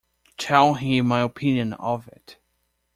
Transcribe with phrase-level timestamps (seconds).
[0.37, 2.37] Tell him my opinion of it.